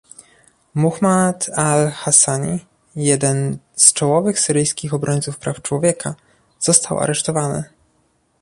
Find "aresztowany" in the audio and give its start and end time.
6.99-7.63